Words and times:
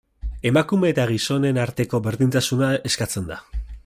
Emakume 0.51 0.89
eta 0.93 1.05
gizonen 1.11 1.59
arteko 1.65 2.01
berdintasuna 2.07 2.71
eskatzen 2.93 3.33
da. 3.33 3.39